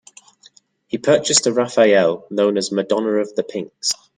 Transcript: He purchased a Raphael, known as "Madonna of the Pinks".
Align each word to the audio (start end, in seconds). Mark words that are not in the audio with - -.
He 0.87 0.97
purchased 0.97 1.45
a 1.45 1.53
Raphael, 1.53 2.25
known 2.31 2.57
as 2.57 2.71
"Madonna 2.71 3.17
of 3.19 3.35
the 3.35 3.43
Pinks". 3.43 3.91